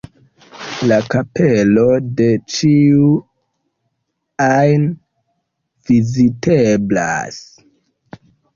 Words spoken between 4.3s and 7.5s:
ajn viziteblas.